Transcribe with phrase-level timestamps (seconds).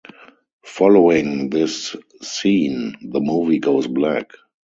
[0.65, 4.31] Following this scene, the movie goes black.